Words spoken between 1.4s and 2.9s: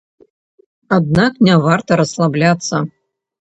не варта расслабляцца.